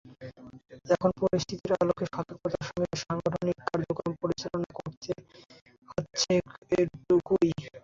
এখন 0.85 1.11
পরিস্থিতির 1.21 1.71
আলোকে 1.81 2.05
সতর্কতার 2.07 2.65
সঙ্গে 2.69 2.95
সাংগঠনিক 3.03 3.57
কার্যক্রম 3.63 4.13
পরিচালনা 4.21 4.69
করতে 4.77 5.11
হচ্ছে, 5.91 6.33
এটুকুই। 6.77 7.49